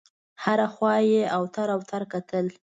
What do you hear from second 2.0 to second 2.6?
کتل.